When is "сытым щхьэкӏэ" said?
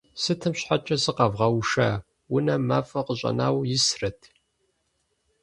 0.21-0.97